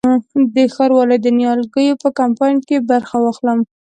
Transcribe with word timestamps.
د 0.55 0.57
ښاروالۍ 0.73 1.17
د 1.21 1.27
نیالګیو 1.39 1.99
په 2.03 2.09
کمپاین 2.19 2.57
کې 2.67 2.85
برخه 2.91 3.15
واخلم؟ 3.21 3.59